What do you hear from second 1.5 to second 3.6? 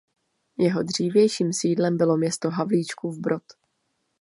sídlem bylo město Havlíčkův Brod.